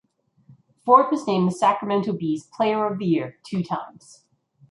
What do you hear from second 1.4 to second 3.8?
the Sacramento Bee’s player of the year two